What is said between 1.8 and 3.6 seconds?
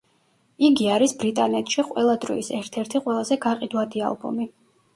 ყველა დროის ერთ-ერთი ყველაზე